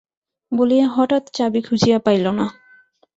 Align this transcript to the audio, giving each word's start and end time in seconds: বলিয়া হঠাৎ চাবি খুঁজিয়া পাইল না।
বলিয়া 0.51 0.87
হঠাৎ 0.87 1.23
চাবি 1.33 1.61
খুঁজিয়া 1.61 1.97
পাইল 1.99 2.25
না। 2.31 2.45